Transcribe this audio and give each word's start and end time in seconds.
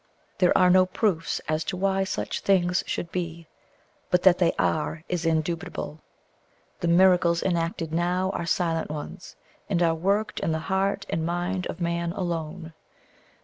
There 0.39 0.57
are 0.57 0.71
no 0.71 0.87
proofs 0.87 1.39
as 1.47 1.63
to 1.65 1.77
why 1.77 2.05
such 2.05 2.39
things 2.39 2.83
should 2.87 3.11
be; 3.11 3.45
but 4.09 4.23
that 4.23 4.39
they 4.39 4.51
are, 4.57 5.03
is 5.07 5.27
indubitable. 5.27 5.99
The 6.79 6.87
miracles 6.87 7.43
enacted 7.43 7.93
now 7.93 8.31
are 8.31 8.47
silent 8.47 8.89
ones, 8.89 9.35
and 9.69 9.79
are 9.83 9.93
worked 9.93 10.39
in 10.39 10.53
the 10.53 10.57
heart 10.57 11.05
and 11.11 11.23
mind 11.23 11.67
of 11.67 11.79
man 11.79 12.13
alone. 12.13 12.73